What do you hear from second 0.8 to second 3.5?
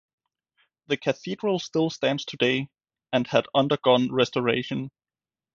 The Cathedral still stands today and had